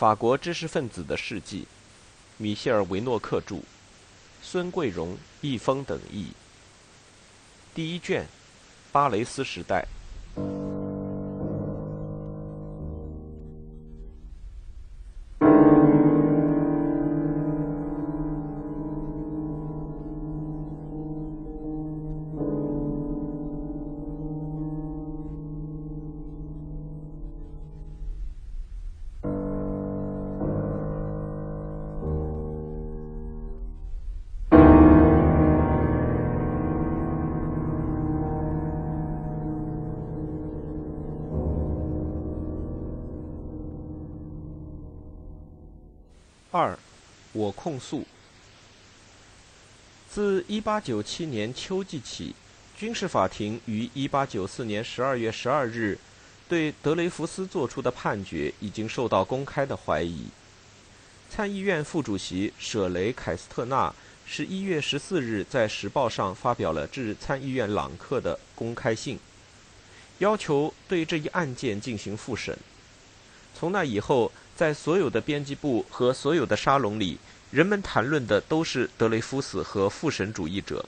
[0.00, 1.66] 法国知识分子的事迹，
[2.38, 3.60] 米歇尔·维诺克著，
[4.42, 6.28] 孙桂荣、易峰等译。
[7.74, 8.26] 第一卷，
[8.90, 9.86] 巴雷斯时代。
[47.62, 48.06] 控诉。
[50.10, 52.34] 自1897年秋季起，
[52.74, 55.98] 军事法庭于1894年12月12日
[56.48, 60.24] 对德雷福斯作出的判决已经受到公开的怀疑。
[61.28, 63.94] 参议院副主席舍雷凯斯特纳
[64.26, 69.18] 11月14日在《时报》上发表了致参议院朗克的公开信，
[70.18, 72.56] 要求对这一案件进行复审。
[73.54, 74.32] 从那以后。
[74.56, 77.16] 在所有的编辑部和所有的沙龙里，
[77.50, 80.84] 人们谈论的都是德雷夫斯和复神主义者。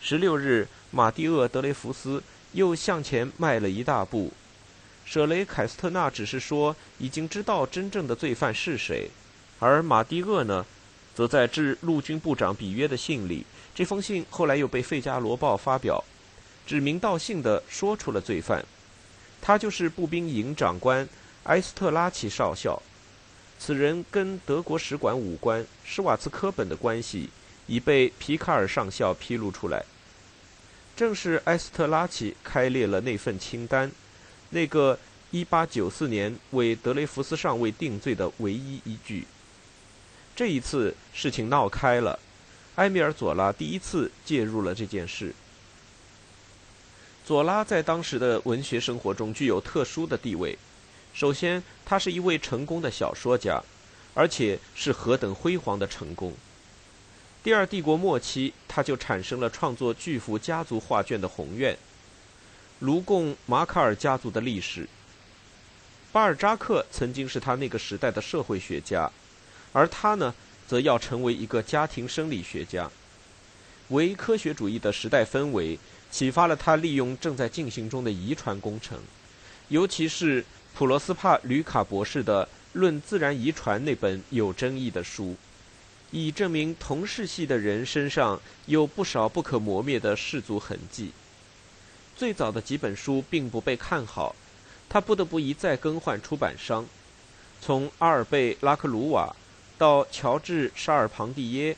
[0.00, 4.32] 十六日，马蒂厄·德雷福斯又向前迈了一大步。
[5.04, 9.10] 舍雷凯斯特纳只是说已经知道真正的罪犯是谁，
[9.58, 10.64] 而马蒂厄呢，
[11.12, 16.02] 则在致陆军部长比约的信里，这封信后来又被《费加罗报》发表，
[16.64, 18.64] 指名道姓地说出了罪犯，
[19.40, 21.08] 他就是步兵营长官。
[21.44, 22.80] 埃斯特拉奇少校，
[23.64, 27.30] 此人跟德国使馆武官施瓦茨科本的关系
[27.68, 29.84] 已被皮卡尔上校披露出来。
[30.96, 33.88] 正是埃斯特拉奇开列了那份清单，
[34.50, 34.98] 那个
[35.30, 39.28] 1894年为德雷福斯上尉定罪的唯一依据。
[40.34, 42.18] 这一次事情闹开了，
[42.74, 45.32] 埃米尔·佐拉第一次介入了这件事。
[47.24, 50.58] 佐拉在当时的文学生活中具有特殊的地位。
[51.14, 53.62] 首先，他是一位成功的小说家，
[54.14, 56.32] 而且是何等辉煌的成功。
[57.44, 61.76] 第二帝国末期，他就产生了创作巨幅家族画卷的宏愿——
[62.80, 64.88] 卢贡马卡尔家族的历史。
[66.12, 69.10] 巴尔扎克曾经是他那个时代的社会学家，
[69.72, 70.34] 而他呢，
[70.66, 72.90] 则要成为一个家庭生理学家。
[73.88, 75.78] 唯科学主义的时代氛围
[76.10, 78.98] 启发了他，利用正在进行中的遗传工程，
[79.68, 80.42] 尤其是。
[80.74, 85.36] 普罗斯帕·吕卡博士的《论自然遗传》那本有争议的书，
[86.10, 91.12] 以证明同世系的人身上有不少不可磨灭的氏族痕迹。
[92.16, 94.34] 最早的几本书并不被看好，
[94.88, 96.86] 他不得不一再更换出版商，
[97.60, 99.36] 从阿尔贝·拉克鲁瓦
[99.76, 101.76] 到乔治·沙尔庞蒂耶，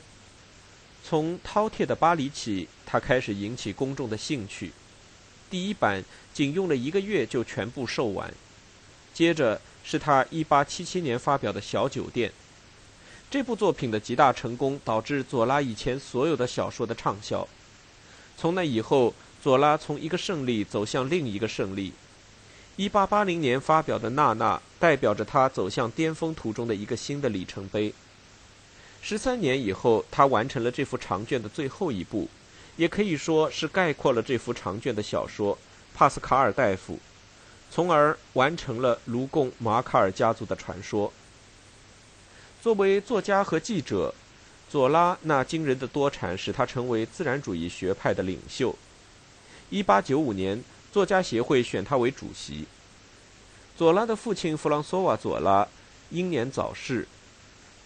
[1.03, 4.71] 从饕餮的巴黎起，他开始引起公众的兴趣。
[5.49, 6.03] 第一版
[6.33, 8.33] 仅用了一个月就全部售完。
[9.15, 12.33] 接着是他1877年发表的小酒店，
[13.31, 17.47] 这部作品的极大成功导致左拉以前所有的小说的畅销。
[18.35, 21.93] 从那以后，左拉从一个胜利走向另一个胜利。
[22.75, 27.93] 1880年发表的《娜娜》代表着他走向巅峰途中的一个新的里程碑。
[29.01, 32.27] 十三年以后，他完成了这幅长卷的最后一部，
[32.75, 35.55] 也可以说是概括了这幅长卷的小说
[35.97, 36.95] 《帕斯卡尔大夫》。
[37.75, 41.11] 从而完成了卢贡马卡尔家族的传说。
[42.61, 44.15] 作为作家和记者，
[44.69, 48.73] 左拉那惊人的多产使他成为自然主义学派的领袖。
[49.71, 52.65] 1895年，作家协会选他为主席。
[53.75, 55.67] 左拉的父亲弗朗索瓦·左拉
[56.11, 57.05] 英年早逝，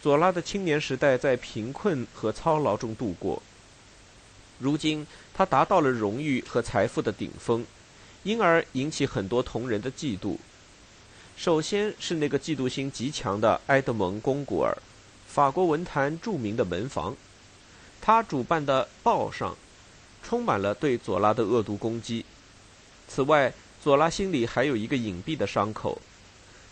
[0.04, 3.42] 左拉的青年时代在贫困和操劳中度过。
[4.60, 7.66] 如今，他达到了荣誉和财富的顶峰。
[8.24, 10.38] 因而引起很多同人的嫉妒。
[11.38, 14.78] 首先是那个嫉妒心极强的埃德蒙·贡古尔，
[15.28, 17.16] 法国文坛著名的门房。
[18.02, 19.56] 他主办的报上
[20.24, 22.26] 充满了对左拉的恶毒攻击。
[23.08, 26.02] 此外，左拉心里还有一个隐蔽的伤口，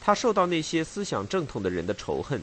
[0.01, 2.41] 他受到那些思想正统的人的仇恨。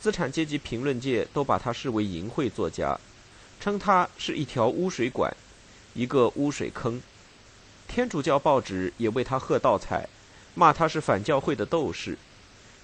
[0.00, 2.98] 资产阶级评论界都把他视为淫秽作家，
[3.60, 5.32] 称他是一条污水管，
[5.94, 7.00] 一个污水坑。
[7.94, 10.08] 天主教报纸也为他喝倒彩，
[10.54, 12.16] 骂他是反教会的斗士，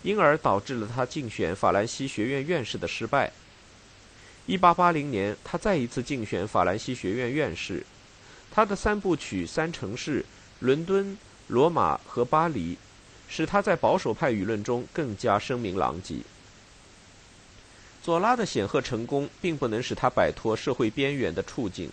[0.03, 3.33] 因而导致了他竞选法兰西学院院士的失败。
[4.49, 7.87] 1880年，他再一次竞选法兰西学院院士，
[8.51, 10.21] 他的三部曲《三城市》——
[10.61, 11.17] 伦敦、
[11.47, 12.77] 罗马和巴黎，
[13.31, 16.17] 使他在保守派舆论中更加声名狼藉。
[18.03, 21.91] 左拉的显赫成功并不能使他摆脱社会边缘的处境，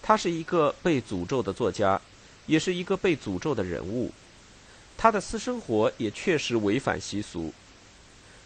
[0.00, 2.00] 他是一个被诅咒的作家，
[2.46, 4.12] 也是一个被诅咒的人物。
[4.96, 7.52] 他的私生活也确实违反习俗。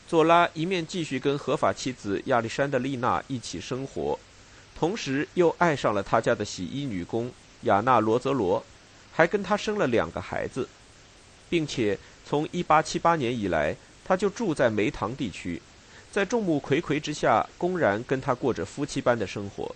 [0.09, 4.19] 佐拉一面继续跟合法妻子亚历山德丽娜一起生活，
[4.77, 7.31] 同时又爱上了他家的洗衣女工
[7.63, 8.65] 亚娜罗泽罗，
[9.13, 10.69] 还跟他生了两个孩子，
[11.49, 15.63] 并且从1878年以来，他就住在梅塘地区。
[16.11, 19.73] 在众目睽睽之下，公然跟他过着夫妻般的生活。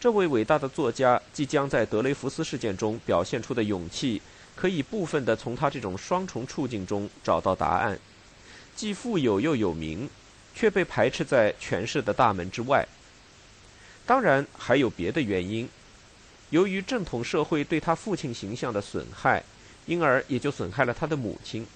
[0.00, 4.22] 这位伟大的作家即将在德雷福斯事件中表现出的勇气，
[4.54, 7.98] 可以部分的从他这种双重处境中找到答案：
[8.76, 10.08] 既富有又有名，
[10.54, 12.86] 却被排斥在权势的大门之外。
[14.06, 15.68] 当然，还有别的原因。
[16.50, 19.42] 由于正统社会对他父亲形象的损害，
[19.86, 21.66] 因而也就损害了他的母亲。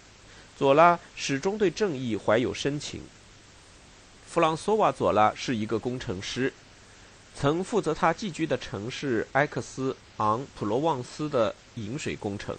[0.57, 3.03] 左拉始终对正义怀有深情。
[4.29, 6.53] 弗朗索瓦·左拉是一个工程师，
[7.35, 12.57] 曾负责他寄居的城市埃克斯昂普罗旺斯的引水工程，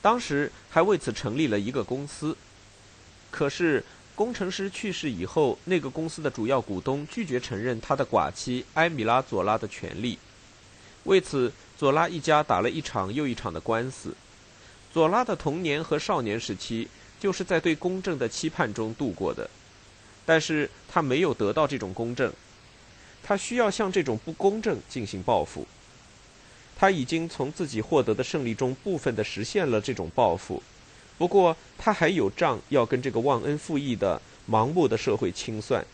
[0.00, 2.36] 当时还为此成立了一个公司。
[3.30, 10.18] 可是，工程师去世以后，那个公司的主要股东拒绝承认他的寡妻埃米拉·佐拉的权利，
[11.04, 14.14] 为此，佐拉一家打了一场又一场的官司。
[14.92, 16.88] 佐拉的童年和少年时期。
[17.20, 19.50] 就是在对公正的期盼中度过的，
[20.24, 22.32] 但是他没有得到这种公正，
[23.22, 25.66] 他需要向这种不公正进行报复。
[26.76, 30.62] 他已经从自己获得的胜利中部分的实现了这种报复，
[31.16, 35.84] 不过他还有账要跟这个忘恩负义的盲目的社会清算。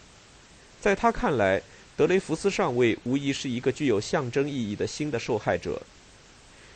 [0.81, 1.63] 在他看来，
[1.97, 5.81] 德雷福斯上尉无疑是一个具有象征意义的新的受害者。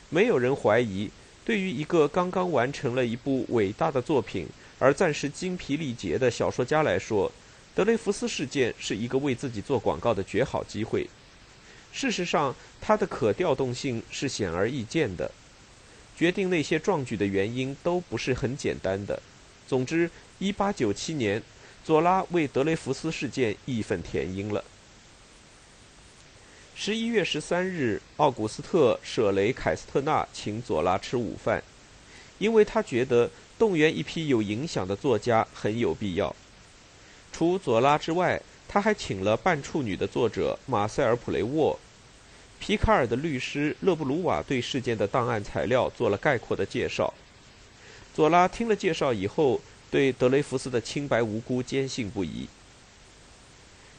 [0.09, 1.11] 没有人怀疑。
[1.45, 4.47] 对于一个刚刚完成了一部伟大的作品
[4.79, 7.33] 而暂时精疲力竭的小说家来说，
[7.79, 11.09] 德雷福斯事件是一个为自己做广告的绝好机会。
[11.93, 15.31] 事实上，它的可调动性是显而易见的。
[16.17, 19.23] 决定那些壮举的原因都不是很简单的。
[19.69, 20.11] 总之
[20.41, 21.41] ，1897年，
[21.85, 24.65] 左拉为德雷福斯事件义愤填膺了。
[26.75, 31.63] 十一月十三日，奥古斯特·舍雷凯斯特纳请左拉吃午饭，
[32.39, 36.35] 因为他觉得动员一批有影响的作家很有必要。
[37.33, 41.79] 除左拉之外，他还请了半处女的作者马塞尔·普雷沃。
[42.61, 47.13] 皮卡尔的律师勒布鲁瓦对事件的档案材料做了概括的介绍。
[48.15, 49.61] 左拉听了介绍以后，
[49.91, 52.49] 对德雷福斯的清白无辜坚信不疑。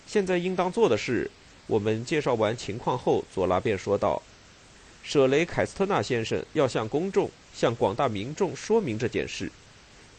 [0.05, 1.29] 现在应当做的是。
[1.67, 4.19] 我们介绍完情况后，佐拉便说道
[5.05, 9.51] ：“舍雷凯斯特纳先生要向公众、向广大民众说明这件事，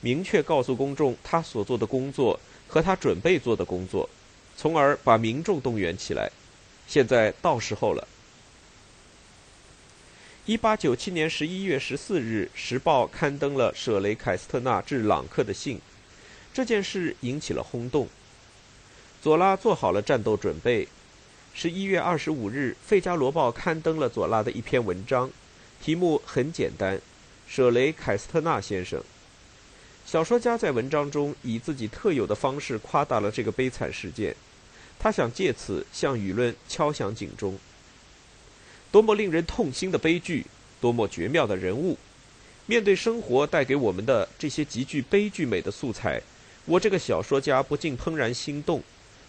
[0.00, 2.38] 明确告诉公众他所做的工作
[2.70, 4.08] 和他准备做的工作，
[4.56, 6.31] 从而把民众动员起来。
[6.87, 8.06] 现在到时候了。”
[10.46, 15.81] 一八九七年十一月十四日，《时报》刊登了舍雷凯斯特纳致朗克的信，
[16.55, 18.08] 这件事引起了轰动。
[19.20, 20.88] 佐拉做好了战斗准备。
[21.52, 25.31] 十一月二十五日，《费加罗报》刊登了左拉的一篇文章，
[25.82, 27.00] 题目很简单
[27.46, 29.02] ：“舍雷凯斯特纳先生。”
[30.10, 34.35] 小说家在文章中以自己特有的方式夸大了这个悲惨事件，
[34.99, 37.56] 他想借此向舆论敲响警钟。
[38.90, 40.44] 多么令人痛心的悲剧！
[40.80, 41.96] 多么绝妙的人物！
[42.66, 46.20] 面对生活带给我们的这些极具悲剧美的素材，
[46.64, 48.82] 我这个小说家不禁怦然心动，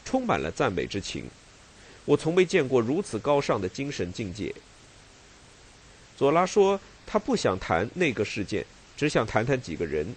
[0.04, 1.26] 充满了赞美之情。
[2.06, 4.52] 我从未见过如此高尚的精神境界。
[6.18, 8.66] 佐拉说，他不想谈那个事件，
[8.98, 10.16] 只想谈谈几个人。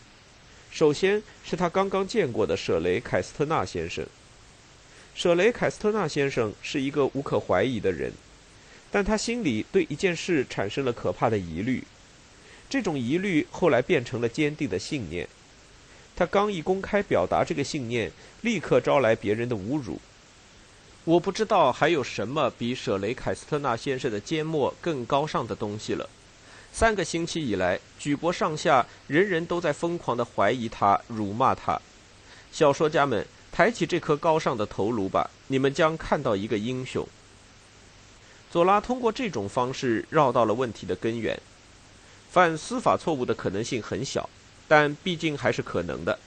[0.74, 4.04] 首先是他刚刚见过的舍雷凯斯特纳先生。
[5.14, 8.12] 舍雷凯斯特纳先生是一个无可怀疑的人，
[8.90, 11.84] 但他心里对一件事产生了可怕的疑虑。
[12.68, 15.28] 这种疑虑后来变成了坚定的信念。
[16.16, 20.00] 他刚一公开表达这个信念，立刻招来别人的侮辱。
[21.04, 26.10] 我不知道还有什么比舍雷凯斯特纳先生的缄默更高尚的东西了。
[26.74, 31.80] 三个星期以来，举国上下人人都在疯狂地怀疑他、辱骂他。
[32.50, 37.06] 小说家们，抬起这颗高尚的头颅吧，你们将看到一个英雄。
[38.50, 41.40] 佐拉通过这种方式绕到了问题的根源。
[42.32, 44.28] 犯司法错误的可能性很小，
[44.66, 46.18] 但毕竟还是可能的。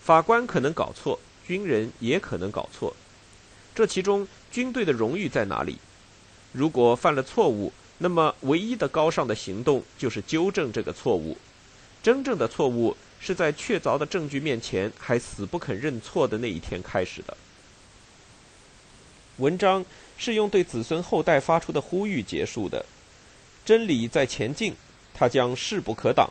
[0.00, 2.94] 法官可能搞错，军人也可能搞错。
[3.74, 5.78] 这其中，军队的荣誉在哪里？
[6.52, 11.36] 如果犯了错误，那么唯一的高尚的行动就是纠正这个错误。
[12.02, 17.36] 真正的错误是在确凿的证据面前还死不肯认错的那一天开始的。
[19.36, 19.84] 文章
[20.16, 22.86] 是用对子孙后代发出的呼吁结束的。
[23.66, 24.74] 真理在前进，
[25.12, 26.30] 它将势不可挡。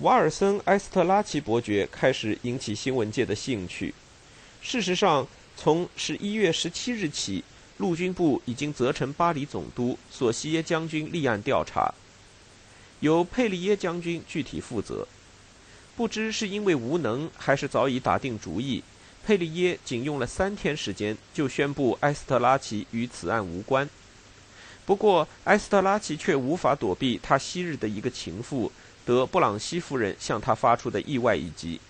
[0.00, 3.94] 瓦尔森埃斯特拉奇伯爵开始引起新闻界的兴趣。
[4.60, 5.26] 事实上，
[5.56, 7.42] 从十一月十七日起，
[7.82, 11.92] 陆军部已经责成巴黎总督索西耶将军立案调查，
[13.00, 15.08] 由佩利耶将军具体负责。
[15.96, 18.84] 不知是因为无能，还是早已打定主意，
[19.26, 23.90] 佩利耶仅用了三天时间就宣布埃斯特拉奇与此案无关。
[24.86, 28.70] 不过，埃斯特拉奇却无法躲避他昔日的一个情妇。
[29.04, 31.80] 德布朗西夫人向他发出的意外一击。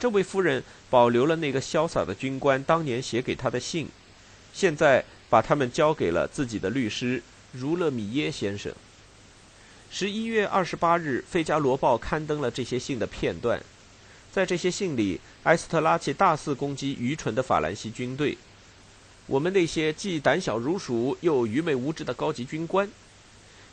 [0.00, 3.86] 这位夫人保留了那个潇洒的军官当年写给他的信，
[4.52, 8.72] 现在把他们交给了自己的律师儒勒米耶先生。
[9.90, 13.62] 十一月二十八日，《费加罗报》刊登了这些信的片段。
[14.32, 18.38] 在这些信里，埃斯特拉奇大肆攻击愚蠢的法兰西军队，
[19.26, 22.88] 我们那些既胆小如鼠又愚昧无知的高级军官，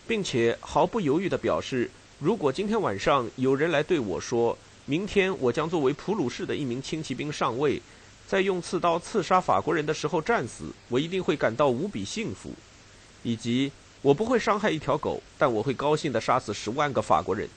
[0.06, 1.90] 并且毫不犹豫地表示。
[2.20, 7.82] 如果今天晚上有人来对我说，明天我将作为普鲁士的一名轻骑兵上尉，
[8.30, 12.52] 在用刺刀刺杀法国人的时候战死，我一定会感到无比幸福；
[13.24, 13.72] 以及
[14.04, 17.50] 我不会伤害一条狗，但我会高兴地杀死十万个法国人。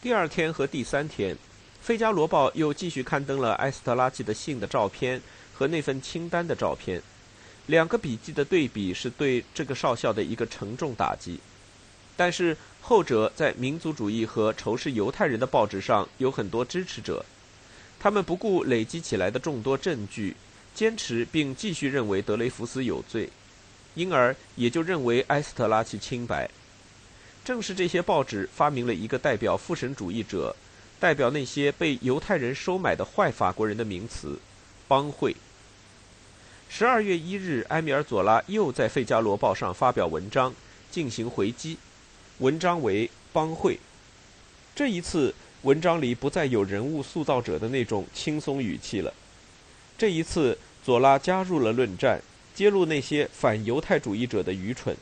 [0.00, 1.34] 第二天和第三天，
[1.82, 5.20] 《费加罗报》又继续刊登了埃斯特拉奇的信的照片
[5.52, 7.02] 和那份清单的照片，
[7.66, 11.38] 两个笔记的对比是对这个少校的一个沉重打击。
[12.16, 17.22] 但是后者在民族主义和仇视犹太人的报纸上有很多支持者，
[18.04, 20.36] 他们不顾累积起来的众多证据，
[20.74, 23.30] 坚持并继续认为德雷福斯有罪，
[23.94, 26.50] 因而也就认为埃斯特拉奇清白。
[27.42, 30.54] 正是这些报纸发明了一个代表复神主义者、
[31.00, 34.38] 代表那些被犹太人收买的坏法国人的名词——
[34.86, 35.34] 帮会。
[36.68, 40.54] 十二月一日，埃米尔·佐拉又在《费加罗报》上发表文章，
[40.90, 41.78] 进行回击。
[42.40, 43.80] 文章为帮会，
[44.74, 45.34] 这一次
[45.64, 49.12] 文章里不再有人物塑造者的那种轻松语气了。
[49.96, 52.20] 这一次，佐拉加入了论战，
[52.54, 54.94] 揭露那些反犹太主义者的愚蠢。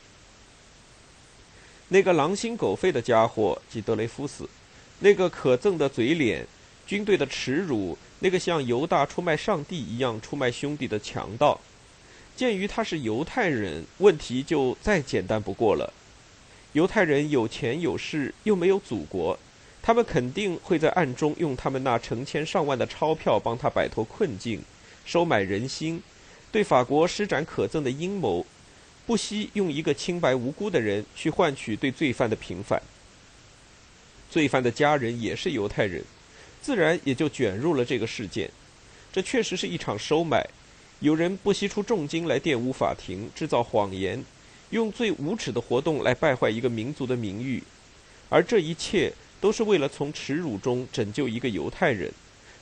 [1.88, 4.48] 那个狼心狗肺的家伙，即德雷夫斯，
[5.00, 6.46] 那个可憎的嘴脸，
[6.86, 11.60] 军队的耻辱，那个像犹大出卖上帝一样出卖兄弟的强盗。
[12.36, 15.92] 鉴于他是犹太人，问题就再简单不过了。
[16.72, 19.36] 犹太人有钱有势，又没有祖国，
[19.82, 24.62] 他们肯定会在暗中用他们那成千上万的钞票帮他摆脱困境，
[25.04, 26.00] 收买人心，
[26.52, 28.46] 对法国施展可憎的阴谋，
[29.04, 32.80] 不惜用一个清白无辜的人去换取对罪犯的平反。
[34.30, 36.04] 罪犯的家人也是犹太人，
[36.62, 38.48] 自然也就卷入了这个事件。
[39.12, 40.48] 这确实是一场收买，
[41.00, 44.24] 有人不惜出重金来玷污法庭，制造谎言。
[44.70, 47.62] 用最无耻的活动来败坏一个民族的名誉，
[48.30, 49.12] 而这一切
[49.42, 52.12] 都是为了从耻辱中拯救一个犹太人，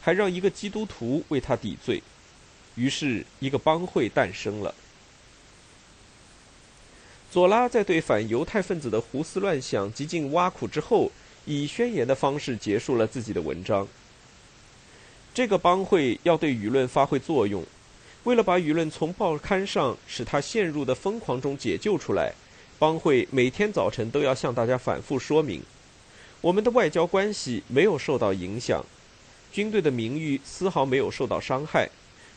[0.01, 2.03] 还让一个基督徒为他抵罪。
[2.75, 4.75] 于是，一个帮会诞生了。
[7.31, 11.13] 佐拉在对反犹太分子的胡思乱想极尽挖苦之后，
[11.45, 13.87] 以宣言的方式结束了自己的文章。
[15.35, 17.63] 这个帮会要对舆论发挥作用。
[18.25, 22.33] 为了把舆论从报刊上使他陷入的疯狂中解救出来，
[22.79, 25.63] 帮会每天早晨都要向大家反复说明：
[26.43, 28.85] 我们的外交关系没有受到影响，
[29.53, 31.91] 军队的名誉丝毫没有受到伤害，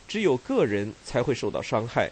[0.06, 2.10] 只有个人才会受到伤害。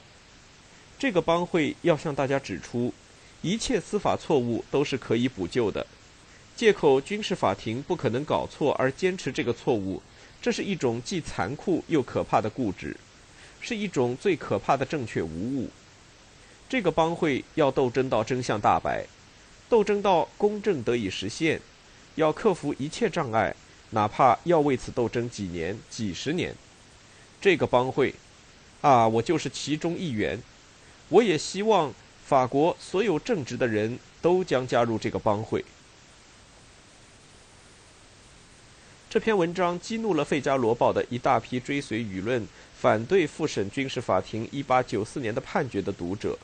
[0.98, 2.94] 这个帮会要向大家指出，
[3.42, 5.86] 一切司法错误都是可以补救的，
[6.56, 10.00] 借口军事法庭不可能搞错而坚持这个错误，
[10.40, 12.96] 这是一种既残酷又可怕的固执。
[13.60, 15.70] 是一种最可怕的正确无误。
[16.68, 19.06] 这个帮会要斗争到真相大白，
[19.68, 21.60] 斗争到公正得以实现，
[22.14, 23.54] 要克服一切障碍，
[23.90, 26.54] 哪怕要为此斗争几年、几十年。
[27.40, 28.14] 这个帮会，
[28.80, 30.38] 啊，我就是其中一员。
[31.08, 31.92] 我也希望
[32.24, 35.64] 法国所有正直的人都将加入这个帮会。
[39.10, 42.46] 这篇文章激怒了《费加罗报》的一大批追随舆论。
[42.82, 46.36] 反对复审军事法庭1894年的判决的读者，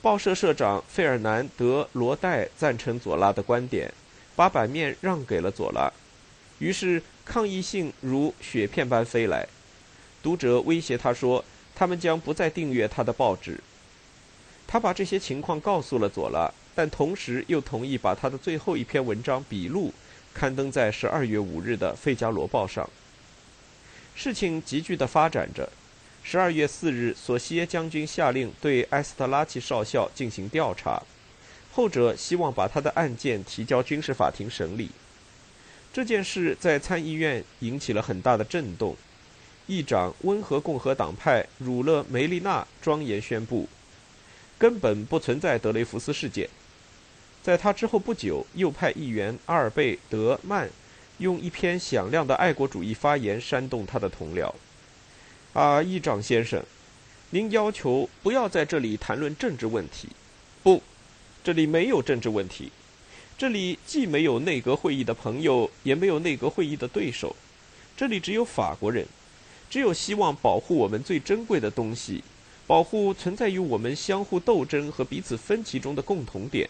[0.00, 3.92] 报社社长费尔南德·罗代赞成佐拉的观点，
[4.40, 5.92] 把版面让给了佐拉。
[6.60, 9.46] 于是抗议信如雪片般飞来，
[10.22, 11.44] 读者威胁他说，
[11.74, 13.60] 他们将不再订阅他的报纸。
[14.66, 19.92] 他把这些情况告诉了佐拉，但同时又同意把他的最后一篇文章笔录
[20.32, 22.88] 刊登在十二月五日的《费加罗报》上。
[24.14, 25.68] 事情急剧的发展着。
[26.22, 31.02] 十二月四日，索西耶将军下令对埃斯特拉奇少校进行调查，
[31.72, 34.90] 后者希望把他的案件提交军事法庭审理。
[35.92, 38.96] 这件事在参议院引起了很大的震动。
[39.66, 43.68] 议长温和共和党派儒勒梅利纳庄严宣布，
[44.58, 46.48] 根本不存在德雷福斯事件。
[47.40, 50.68] 在他之后不久，右派议员阿尔贝德曼
[51.18, 54.52] 用一篇响亮的爱国主义发言煽动他的同僚。
[55.52, 56.62] 啊，议长先生，
[57.30, 60.08] 您要求不要在这里谈论政治问题。
[61.42, 62.70] 这里没有政治问题。
[63.38, 67.34] 这里既没有内阁会议的朋友，也没有内阁会议的对手。
[67.96, 69.06] 这里只有法国人，
[69.70, 72.22] 只有希望保护我们最珍贵的东西，
[72.66, 76.68] 保护存在于我们相互斗争和彼此分歧中的共同点，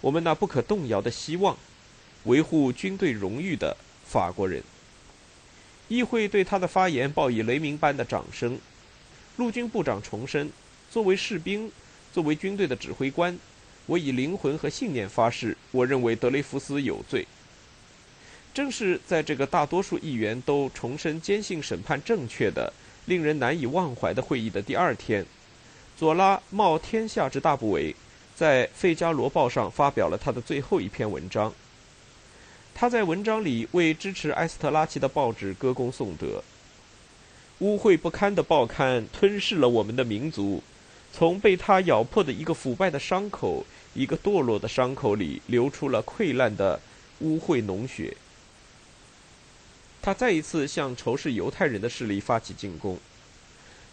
[0.00, 1.56] 我们那不可动摇的希望，
[2.24, 4.62] 维护军队荣誉的法国人。
[5.88, 8.58] 议会对他的发言报以雷鸣般的掌声。
[9.36, 10.50] 陆军部长重申
[10.90, 11.70] ：“作为士兵，
[12.12, 13.38] 作为军队的指挥官，
[13.86, 17.26] 我以灵魂和信念发誓，我认为德雷福斯有罪。”
[18.52, 22.72] 正是在这个大多数议员都重申坚信审判正确的、
[23.04, 25.26] 令人难以忘怀的会议的第二天，
[25.96, 27.94] 佐拉冒天下之大不韪，
[28.34, 31.52] 在《费加罗报》上发表了他的最后一篇文章。
[32.74, 36.42] 他在文章里为支持埃斯特拉奇的报纸歌功颂德。
[37.58, 40.62] 污秽不堪的报刊吞噬了我们的民族，
[41.12, 46.80] 从被他咬破的一个腐败的伤口、一个堕落的伤口里流出了溃烂的
[47.20, 48.16] 污秽脓血。
[50.02, 52.98] 他再一次向仇视犹太人的势力发起进攻。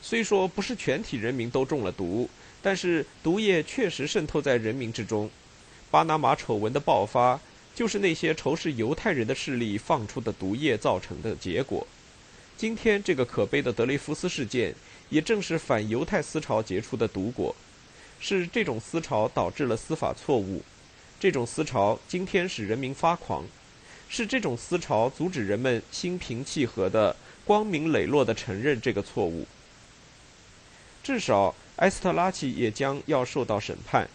[0.01, 2.29] 虽说不是全体人民都中了毒，
[2.61, 5.29] 但是毒液确实渗透在人民之中。
[5.89, 7.39] 巴拿马丑闻的爆发。
[7.75, 11.87] 就是那些仇视犹太人的势力放出的毒液造成的结果。
[12.55, 14.75] 今天这个可悲的德雷福斯事件，
[15.13, 17.55] 也正是反犹太思潮结出的毒果。
[18.19, 20.63] 是这种思潮导致了司法错误，
[21.19, 23.45] 这种思潮今天使人民发狂，
[24.09, 29.45] 是这种思潮阻止人们心平气和的、光明磊落的承认这个错误。
[31.03, 34.09] 至少埃斯特拉奇也将要受到审判。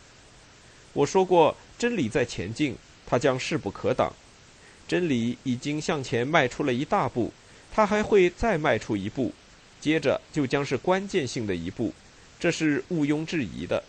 [0.94, 2.76] 我说过，真理在前进。
[3.10, 4.12] 他将势不可挡，
[4.86, 7.32] 真理已经向前迈出了一大步，
[7.72, 9.32] 他还会再迈出一步，
[9.80, 11.94] 接着就将是关键性的一步，
[12.38, 13.84] 这是毋庸置疑的。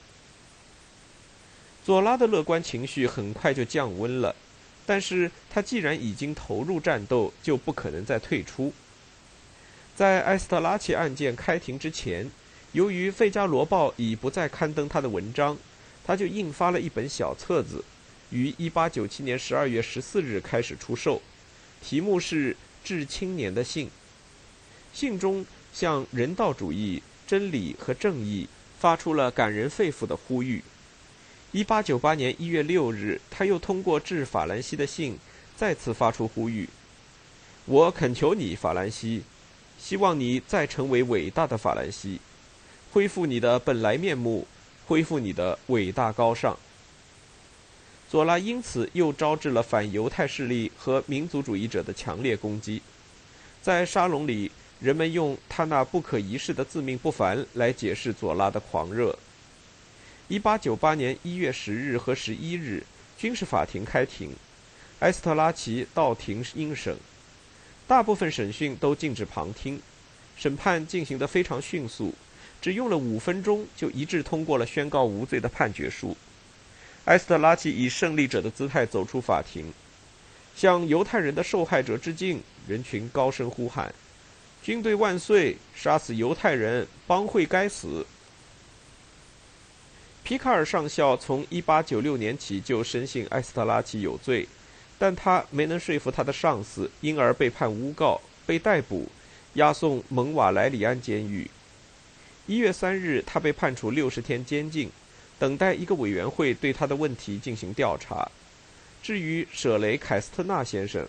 [1.84, 4.36] 佐拉的乐观情绪很快就降温了，
[4.86, 8.74] 但是他既然已经投入战斗，就不可能再退出。
[9.96, 12.30] 在埃斯特拉奇案件开庭之前，
[12.74, 15.58] 由于《费加罗报》已不再刊登他的文章，
[16.06, 17.84] 他就印发了一本小册子。
[18.30, 21.22] 于1897年12月14日开始出售，
[21.82, 23.88] 题目是《致青年的信》。
[24.94, 28.48] 信中向人道主义、真理和正义
[28.80, 30.64] 发出了感人肺腑的呼吁。
[31.54, 35.18] 1898年1月6日，他又通过致法兰西的信
[35.56, 36.70] 再次发出呼吁
[37.66, 39.24] ：“我恳求你，法兰西，
[39.80, 42.20] 希望你再成为伟大的法兰西，
[42.92, 44.48] 恢复你的本来面目，
[44.86, 46.58] 恢复你的伟大高尚。”
[48.10, 52.82] 佐拉因此又招致了反犹太势力和民族主义者的强烈攻击。
[53.62, 59.18] 在沙龙里，人们用他那不可一世的自命不凡来解释佐拉的狂热。
[60.30, 62.84] 1898年1月10日和11日，
[63.18, 64.34] 军事法庭开庭，
[65.00, 66.96] 埃斯特拉奇到庭应审。
[67.88, 69.82] 大部分审讯都禁止旁听，
[70.38, 72.14] 审判进行得非常迅速，
[72.62, 76.16] 只用了五分钟就一致通过了宣告无罪的判决书。
[77.06, 79.74] 埃斯特拉奇以胜利者的姿态走出法庭，
[80.56, 82.42] 向犹太人的受害者致敬。
[82.68, 83.92] 人群高声呼喊
[84.62, 85.58] ：“军队万岁！
[85.76, 88.06] 杀死犹太人，帮会该死！”
[90.24, 94.48] 皮卡尔上校从1896年起就深信埃斯特拉奇有罪，
[94.98, 99.08] 但他没能说服他的上司，因而被判诬告，被逮捕，
[99.54, 101.50] 押送蒙瓦莱里安监狱。
[102.48, 104.92] 1月3日，他被判处60天监禁。
[105.40, 108.30] 等待一个委员会对他的问题进行调查。
[109.02, 111.08] 至于舍雷凯斯特纳先生，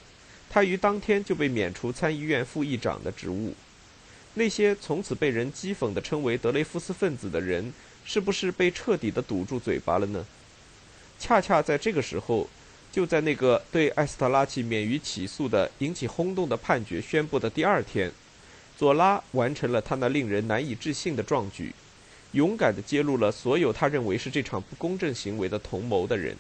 [0.51, 3.55] 他于当天就被免除参议院副议长的职务。
[4.35, 7.73] 那些从此被人讥讽的称为德雷夫斯分子的人，
[8.05, 10.27] 是不是被彻底的堵住嘴巴了呢？
[11.19, 12.49] 恰恰在这个时候，
[12.91, 18.11] 就在那个对埃斯特拉奇免于起诉的引起轰动的判决宣布的第二天，
[18.77, 21.75] 佐拉完成了他那令人难以置信的壮举。
[22.33, 26.37] 勇敢地揭露了所有他认为是这场不公正行为的同谋的人。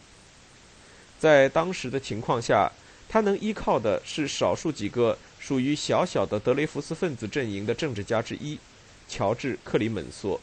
[1.19, 2.71] 在当时的情况下，
[3.13, 8.57] 他能依靠的是少数几个属于小小的德雷福斯分子阵营的政治家之一——
[9.11, 10.39] 乔治·克里门梭。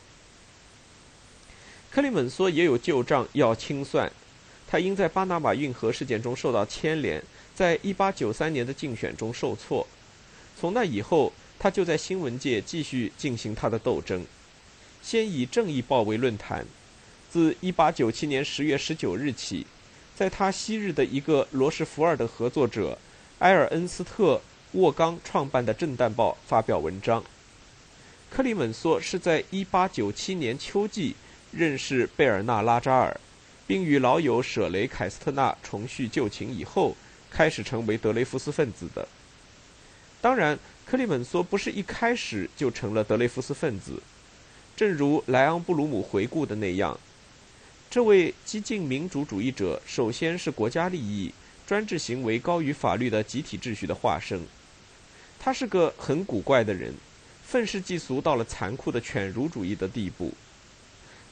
[1.89, 4.12] 克里门梭也有旧账要清算，
[4.67, 7.23] 他因在巴拿马运河事件中受到牵连，
[7.56, 9.88] 在1893年的竞选中受挫。
[10.60, 14.25] 从那以后，他就在新闻界继续进行他的斗争。
[15.01, 16.65] 先以《正义报》为论坛，
[17.32, 19.65] 自1897年10月19日起，
[20.17, 22.97] 在他昔日的一个罗什福尔的合作者
[23.38, 24.34] 埃尔恩斯特·
[24.71, 27.23] 沃冈创办的《震旦报》发表文章。
[28.32, 31.15] 克里门梭是在1897年秋季
[31.51, 33.15] 认识贝尔纳拉扎尔，
[33.67, 36.97] 并与老友舍雷凯斯特纳重叙旧情以后，
[37.30, 39.08] 开始成为德雷福斯分子的。
[40.19, 44.01] 当然，克里门梭不是一开始就成了德雷福斯分子。
[44.75, 46.99] 正如莱昂布鲁姆回顾的那样，
[47.89, 51.34] 这位激进民主主义者首先是国家利益、
[51.65, 54.41] 专制行为高于法律的集体秩序的化身。
[55.39, 56.93] 他是个很古怪的人，
[57.45, 60.34] 愤世嫉俗到了残酷的犬儒主义的地步。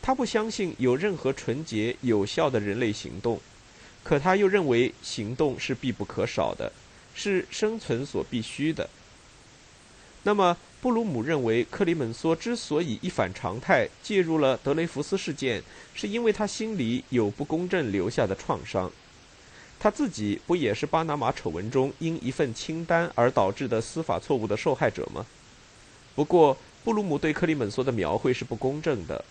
[0.02, 3.42] 他不相信有任何纯洁有效的人类行动，
[4.02, 6.72] 可他又认为行动是必不可少的，
[7.14, 8.90] 是生存所必须的。
[10.26, 10.58] 那么？
[10.82, 15.62] 布鲁姆认为，克里门梭之所以一反常态介入了德雷福斯事件，
[15.94, 18.92] 是因为他心里有不公正留下的创伤。
[19.80, 25.26] 他自己不也是巴拿马丑闻中因一份清单而导致的司法错误的受害者吗？
[26.16, 29.24] 不过，布鲁姆对克里门梭的描绘是不公正的。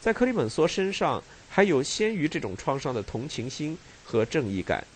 [0.00, 4.86] 在克里门梭身上，还有先于这种创伤的同情心和正义感。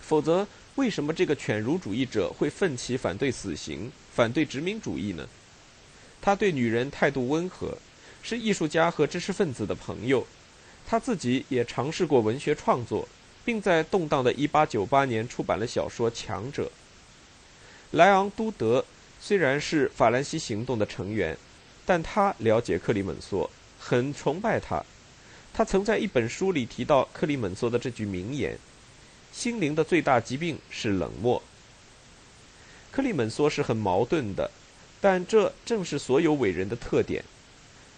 [0.00, 3.90] 否则，为什么这个犬儒主义者会奋起反对死刑？
[4.14, 5.26] 反对殖民主义呢？
[6.20, 7.76] 他对女人态度温和，
[8.22, 10.26] 是艺术家和知识分子的朋友。
[10.86, 13.08] 他自己也尝试过文学创作，
[13.44, 16.64] 并在动荡的1898年出版了小说《强者》。
[17.92, 18.84] 莱昂都德
[19.20, 21.36] 虽然是法兰西行动的成员，
[21.86, 23.48] 但他了解克里门梭，
[23.78, 24.84] 很崇拜他。
[25.54, 28.58] 他曾在一本书里提到克里门梭的这句名言
[29.32, 31.42] ：“心灵的最大疾病是冷漠。”
[32.92, 34.50] 克里门梭是很矛盾的，
[35.00, 37.24] 但这正是所有伟人的特点。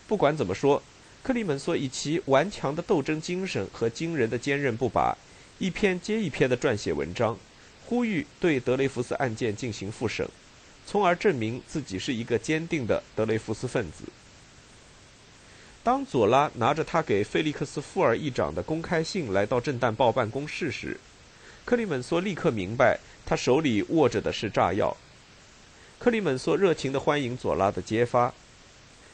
[0.07, 0.81] 不管怎么说，
[1.25, 5.17] 克里门梭以其顽强的斗争精神和惊人的坚韧不拔，
[5.59, 7.37] 一篇接一篇的撰写文章，
[7.87, 10.29] 呼吁对德雷福斯案件进行复审，
[10.87, 14.05] 从而证明自己是一个坚定的德雷福斯分子。
[15.83, 21.01] 当佐拉拿着他给菲利克斯·富尔议长的公开信来到《震旦报》办公室时，
[21.65, 23.01] 克里门梭立刻明白。
[23.27, 24.97] 他手里握着的是炸药。
[25.99, 28.33] 克里门梭热情地欢迎佐拉的揭发，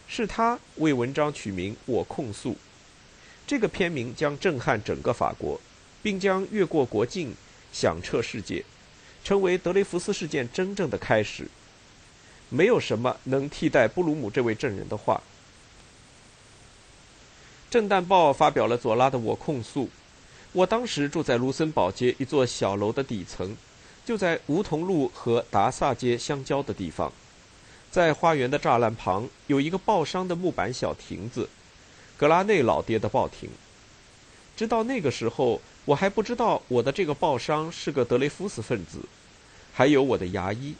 [0.08, 2.50] 是他为文章取名《我控诉》。
[3.46, 5.60] 这个片名将震撼整个法国，
[6.02, 7.34] 并将越过国境，
[7.72, 8.64] 响彻世界，
[9.22, 11.46] 成为德雷福斯事件真正的开始。
[12.48, 15.22] 没有什么能替代布鲁姆这位证人的话。
[17.72, 19.84] 《震旦报》发表了佐拉的《我控诉》。
[20.52, 23.56] 我当时住在卢森堡街一座小楼的底层。
[24.10, 27.12] 就在梧桐路和达萨街相交的地方，
[27.92, 31.48] 在花园的栅栏旁有一个报商的木板小亭子，
[32.16, 33.48] 格拉内老爹的报亭。
[34.56, 38.98] 直到那个时候，我还不知道我的这个报商是个德雷夫斯分子，
[39.72, 40.74] 还有我的牙医。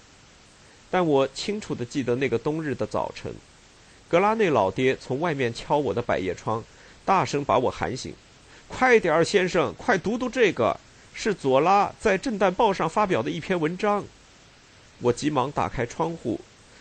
[0.91, 3.33] 但我清楚地记得那个冬日的早晨，
[4.09, 6.65] 格拉内老爹从外面敲我的百叶窗，
[7.05, 8.13] 大声把我喊醒
[8.67, 10.77] ：“快点儿，先生，快读读这个。”
[11.15, 14.05] 是佐拉在《震旦报》上发表的一篇文章。
[15.01, 16.41] 我急忙打开窗户，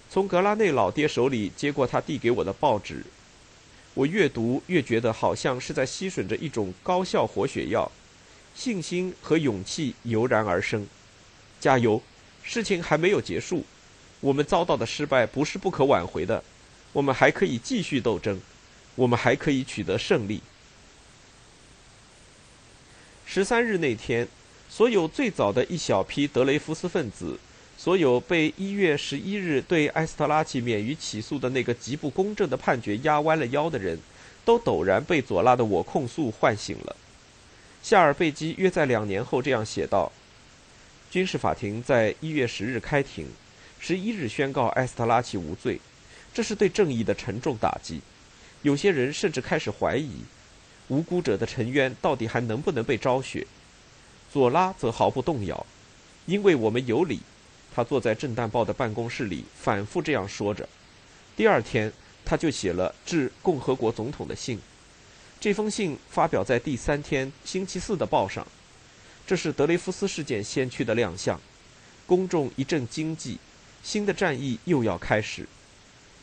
[0.09, 3.05] 从格拉内老爹手里接过他递给我的报纸。
[3.93, 7.91] 我越读越觉得好像是在吸吮着一种高效活血药，
[8.55, 10.87] 信心和勇气油然而生。
[11.59, 12.01] 加油！
[12.41, 13.65] 事情还没有结束，
[14.21, 16.43] 我们遭到的失败不是不可挽回的，
[16.93, 18.39] 我们还可以继续斗争，
[18.95, 20.41] 我们还可以取得胜利。
[23.31, 24.27] 十三日那天，
[24.67, 27.37] 所有最早的一小批德雷福斯分子，
[27.77, 33.99] 所有被一月十一日对埃斯特拉奇免于起诉的那个极不公正的判决压弯了腰的人，
[34.43, 36.95] 都陡然被左拉的我控诉唤醒了。
[37.83, 40.11] 夏尔贝基约在两年后这样写道
[41.11, 43.27] ：“军事法庭在一月十日开庭，
[43.79, 45.79] 十一日宣告埃斯特拉奇无罪，
[46.33, 48.01] 这是对正义的沉重打击。
[48.63, 50.13] 有些人甚至开始怀疑。”
[50.89, 53.47] 无辜者的沉冤到底还能不能被昭雪？
[54.31, 55.65] 佐拉则毫不动摇，
[56.25, 57.21] 因为我们有理。
[57.73, 60.67] 他坐在《震旦报》的办公室里，反复这样说着。
[61.35, 61.91] 第二天，
[62.25, 64.59] 他就写了致共和国总统的信。
[65.39, 68.45] 这封信发表在第三天星期四的报上，
[69.25, 71.39] 这是德雷夫斯事件先驱的亮相。
[72.05, 73.37] 公众一阵惊悸，
[73.83, 75.47] 新的战役又要开始。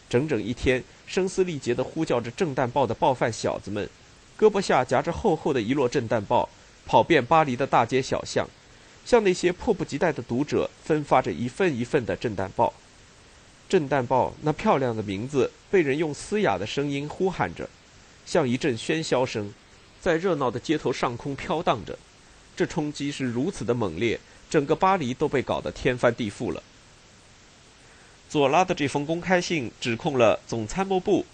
[0.09, 3.89] 整整一天，声嘶力竭地呼叫着震旦报的报贩小子们，
[4.39, 6.49] 胳膊下夹着厚厚的一摞震弹报，
[6.85, 8.47] 跑遍巴黎的大街小巷，
[9.05, 12.73] 向那些迫不及待的读者分发着一份一份的震弹报。
[13.69, 17.69] 震弹报那漂亮的名字被人用嘶哑的声音呼喊着，
[18.25, 19.53] 像一阵喧嚣声，
[20.01, 21.99] 在热闹的街头上空飘荡着。
[22.55, 26.63] 这冲击是如此的猛烈，整个巴黎都被搞得天翻地覆了。
[28.29, 31.25] 左拉的这封公开信指控了总参谋部、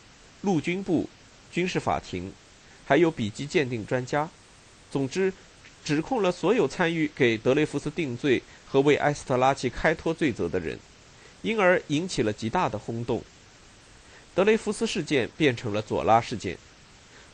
[0.40, 1.08] 陆军部、
[1.50, 2.32] 军事法庭，
[2.92, 4.28] 还有笔迹鉴定专家。
[4.90, 5.32] 总之，
[5.82, 10.78] 指控了所有参与给德雷福斯定罪和为埃斯特拉奇开脱罪责的人，
[11.40, 13.24] 因而引起了极大的轰动。
[14.34, 16.58] 德雷福斯事件变成了左拉事件。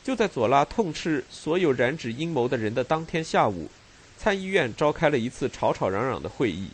[0.01, 3.69] 就在左拉痛斥所有染指阴谋的人的当天下午，
[4.17, 6.69] 参议院召开了一次吵吵嚷嚷的会议。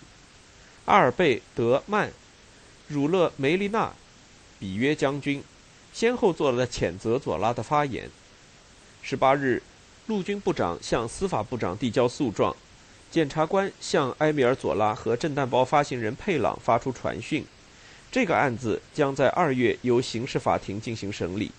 [0.85, 2.11] 阿尔贝·德曼。
[2.87, 3.91] 儒勒·梅利纳、
[4.59, 5.43] 比约将军
[5.91, 8.11] 先后做了谴责佐拉的发言。
[9.07, 9.61] 十八日，
[10.07, 12.55] 陆军部长向司法部长递交诉状，
[13.11, 17.45] 检察官向埃米尔·佐拉和震旦包发行人佩朗发出传讯。
[18.11, 21.51] 这个案子将在二月由刑事法庭进行审理。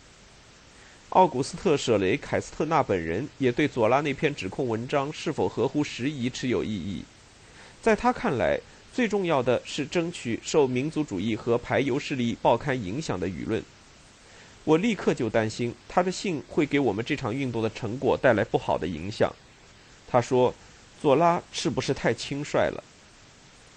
[1.10, 7.04] 奥古斯特·舍雷凯斯特纳本人也对佐拉那篇指控文章是否合乎时宜持有异议。
[7.80, 8.58] 在他看来，
[8.92, 13.62] 最重要的是争取受民族主义和排犹势力报刊影响的舆论。
[14.66, 19.32] 我立刻就担心他的信会给我们这场运动的成果带来不好的影响。
[20.08, 20.52] 他说
[21.00, 22.82] ：“左拉是不是太轻率了？”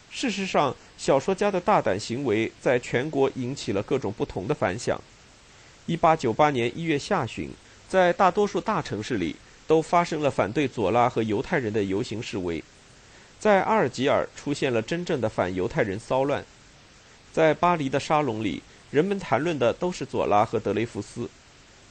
[0.10, 5.00] 事实上，小说家的大胆行为在全国引起了各种不同的反响。
[5.88, 7.52] 1898年1月下旬，
[7.88, 9.36] 在大多数大城市里
[9.68, 12.64] 都发生了反对左拉和犹太人的游行示威。
[13.40, 16.44] 在阿尔及尔出现了真正的反犹太人骚乱，
[17.32, 21.30] 在巴黎的沙龙里，人们谈论的都是佐拉和德雷福斯。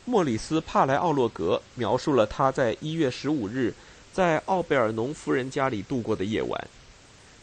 [0.05, 3.75] 莫里斯·帕莱奥洛格描述了他在一月十五日
[4.13, 6.69] 在奥贝尔农夫人家里度过的夜晚，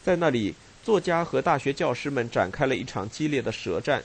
[0.04, 4.02] 在那里，作家和大学教师们展开了一场激烈的舌战，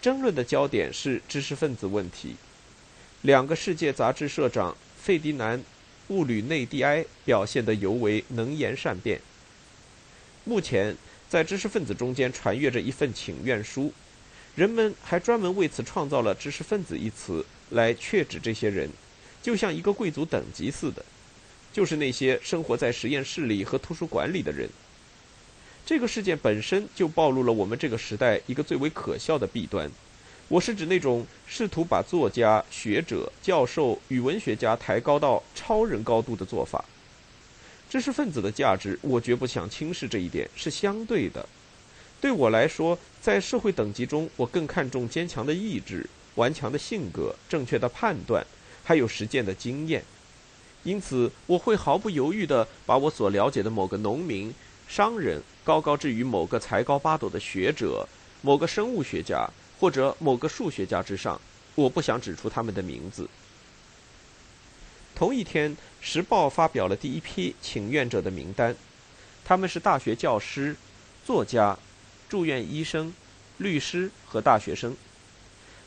[0.00, 2.36] 争论的焦点是知识分子问题。
[3.22, 5.58] 两个世界杂志社长费迪南·
[6.08, 9.20] 布吕内蒂埃表现得尤为能言善辩。
[10.44, 10.96] 目前，
[11.28, 13.92] 在知识分子中间传阅着一份请愿书，
[14.56, 18.90] 人们还专门为此创造了“知识分子”一词来确指这些人，
[19.40, 21.04] 就像一个贵族等级似的，
[21.72, 24.68] 就是那些生活在实验室里和图书馆里的人。
[25.86, 29.90] 这个事件本身就暴露了我们这个时代一个最为可笑的弊端，
[30.48, 36.84] 我是指那种试图把作家、学者、教授与文学家抬高到超人高度的做法。
[37.88, 41.48] 知识分子的价值，我绝不想轻视这一点，是相对的。
[42.20, 48.46] 对我来说，在社会等级中，我更看重坚强的意志、顽强的性格、正确的判断，
[48.84, 50.04] 还有实践的经验。
[50.82, 54.54] 因此，我会毫不犹豫地把我所了解的某个农民、
[54.86, 58.06] 商人高高置于某个才高八斗的学者、
[58.42, 61.40] 某个生物学家或者某个数学家之上。
[61.74, 63.28] 我不想指出他们的名字。
[65.14, 68.74] 同一天，《时报》发表了第一批请愿者的名单，
[69.44, 70.74] 他们是大学教师、
[71.24, 71.78] 作家、
[72.30, 73.12] 住院医生、
[73.58, 74.96] 律师和大学生。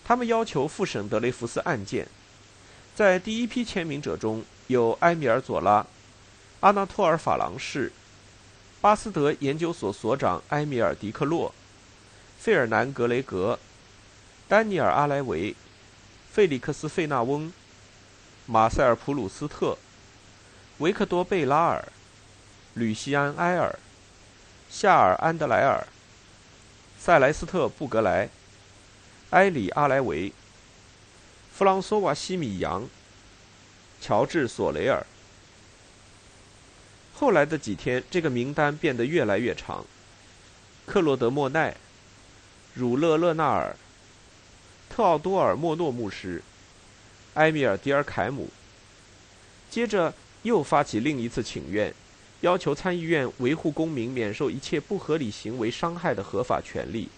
[0.03, 2.07] 他们要求复审德雷福斯案件。
[2.93, 5.83] 在第一批签名者中有埃米尔·佐拉、
[6.59, 7.91] 阿纳托尔·法郎士、
[8.81, 11.51] 巴斯德研究所所长埃米尔·迪克洛、
[12.37, 13.57] 费尔南·格雷格、
[14.47, 15.55] 丹尼尔·阿莱维、
[16.31, 17.51] 费利克斯·费纳翁。
[18.45, 19.77] 马塞尔·普鲁斯特、
[20.79, 21.87] 维克多·贝拉尔、
[22.73, 23.79] 吕西安·埃尔、
[24.69, 25.87] 夏尔·安德莱尔、
[27.05, 28.29] 塞莱斯特·布格莱、
[29.31, 30.31] 埃里·阿莱维、
[31.53, 32.87] 弗朗索瓦·西米扬、
[33.99, 35.05] 乔治·索雷尔。
[37.13, 39.85] 后来的几天，这个名单变得越来越长：
[40.85, 41.75] 克洛德·莫奈、
[42.73, 43.75] 儒勒·勒纳尔、
[44.89, 46.41] 特奥多尔·莫诺牧师。
[47.33, 48.47] 埃米尔·迪尔凯姆
[49.69, 50.13] 接着
[50.43, 51.93] 又发起另一次请愿，
[52.43, 57.09] 要求参议院维护公民免受一切不合理行为伤害的合法权利。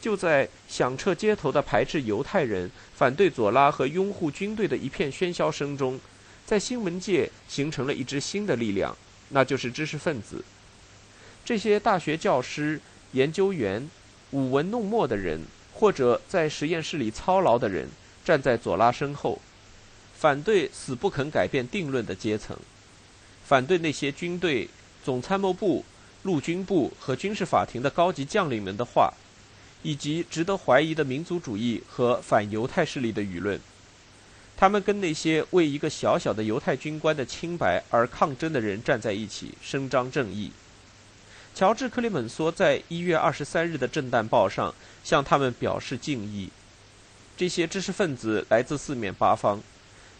[0.00, 5.98] 就在响彻街头的排斥犹太人、反对左拉和拥护军队的一片喧嚣声中，
[6.46, 8.96] 在新闻界形成了一支新的力量，
[9.30, 10.44] 那就是知识分子。
[11.44, 12.80] 这些大学教师、
[13.12, 13.90] 研究员、
[14.30, 15.40] 舞文弄墨的人。
[15.80, 17.88] 或者在实验室里操劳的人
[18.24, 19.40] 站在左拉身后，
[20.12, 22.58] 反对死不肯改变定论的阶层，
[23.48, 24.68] 反对那些军队、
[25.02, 25.82] 总参谋部、
[26.24, 29.10] 陆军部和军事法庭的高级将领们的话，
[29.82, 33.58] 以及值得怀疑的民族主义和反犹太势力的舆论。
[34.54, 40.52] 他们跟那些为一个小小的犹太军官的清白而抗争的人站在一起，伸张正义。
[41.54, 46.50] 乔治·克里门梭在一月二十三日的《震旦报》上向他们表示敬意。
[47.34, 49.62] 这些知识分子来自四面八方，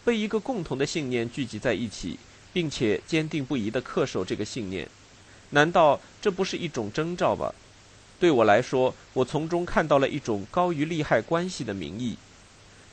[0.03, 2.17] 被一个共同的信念聚集在一起，
[2.51, 4.87] 并且坚定不移地恪守这个信念。
[5.51, 7.53] 难道这不是一种征兆吗？
[8.19, 12.17] 对我来说，我从中看到了一种高于利害关系的民意。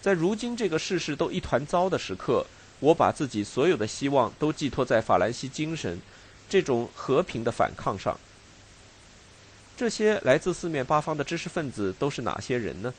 [0.01, 2.47] 在如今这个世事都一团糟的时刻，
[2.79, 6.01] 我把自己所有的希望都寄托在法兰西精神
[6.49, 8.19] 这种和平的反抗上。
[9.77, 12.95] 这些来自四面八方的知识分子都是哪些人呢？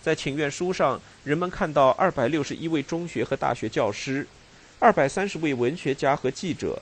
[0.00, 4.26] 在请愿书上，人们看到二百六十一位中学和大学教师，
[4.80, 6.80] 二百三十位文学家和记者，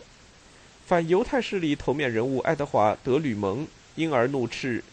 [0.84, 4.84] 反犹太势力头面人物爱德华·德吕蒙因而怒斥：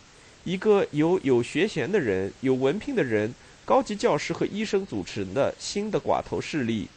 [0.45, 3.35] 一个由有学衔的人、有文凭的人、
[3.65, 6.87] 高级教师和医生组成的新的寡头势力，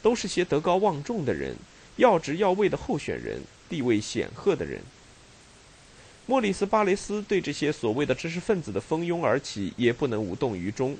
[0.00, 1.56] 都是些德高望重的人、
[1.96, 4.80] 要职要位的候选人、地位显赫的人。
[6.26, 10.96] 莫里斯·巴雷斯对这些所谓的知识分子的蜂拥而起也不能无动于衷。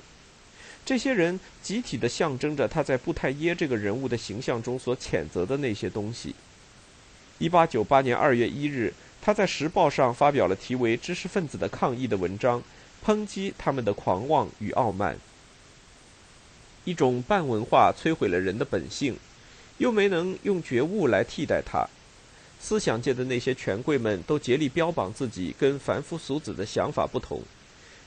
[0.87, 6.33] 这些人集体的象征着他在布泰耶这个人物的形象中所谴责的那些东西。
[7.39, 12.63] 1898年2月1日，他在《时报》上发表了题为《知识分子的抗议》的文章，
[13.05, 15.17] 抨击他们的狂妄与傲慢。
[16.85, 19.17] 一种半文化摧毁了人的本性，
[19.79, 21.85] 又没能用觉悟来替代它。
[22.61, 27.41] 思想界的那些权贵们都竭力标榜自己跟凡夫俗子的想法不同，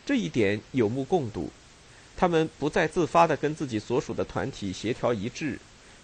[0.07, 1.51] 这一点有目共睹。
[2.21, 5.59] 他们不再自发地跟自己所属的团体协调一致，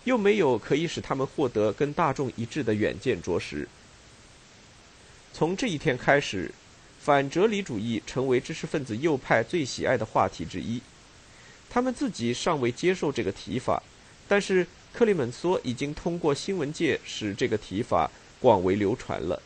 [0.04, 3.68] 又没有可以使他们获得跟大众一致的远见卓识。
[5.34, 6.50] 从这一天开始，
[6.98, 10.80] 反哲理主义成为知识分子右派最喜爱的话题之一。
[11.68, 13.82] 他们自己尚未接受这个提法，
[14.26, 18.10] 但是克里门梭已经通过新闻界使这个提法。
[18.40, 19.42] 广为流传了。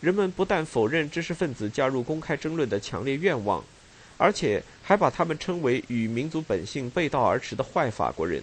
[0.00, 3.64] 人们不但否认知识分子加入公开争论的强烈愿望，
[4.16, 8.42] 而且还把他们称为与民族本性背道而驰的坏法国人。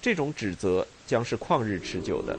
[0.00, 2.38] 这种指责将是旷日持久的。